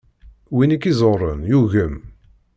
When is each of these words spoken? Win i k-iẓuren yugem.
Win 0.55 0.73
i 0.75 0.77
k-iẓuren 0.81 1.41
yugem. 1.49 1.95